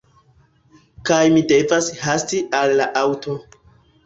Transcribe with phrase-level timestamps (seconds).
[1.09, 3.39] Kaj mi devas hasti al la aŭto